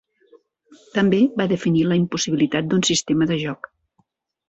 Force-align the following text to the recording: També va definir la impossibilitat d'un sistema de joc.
També 0.95 1.19
va 1.43 1.47
definir 1.53 1.85
la 1.91 2.01
impossibilitat 2.01 2.73
d'un 2.75 2.85
sistema 2.93 3.33
de 3.35 3.43
joc. 3.47 3.73